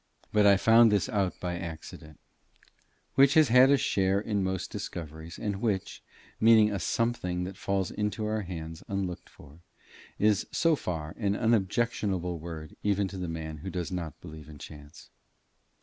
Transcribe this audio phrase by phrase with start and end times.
[0.33, 2.19] But I found this out by accident,
[3.13, 6.01] which has had a share in most discoveries, and which,
[6.39, 9.59] meaning a something that falls into our hands unlocked for,
[10.17, 14.57] is so far an unobjectionable word even to the man who does not believe in
[14.57, 15.11] chance.